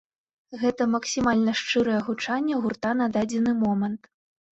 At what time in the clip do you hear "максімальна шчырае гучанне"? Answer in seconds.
0.93-2.55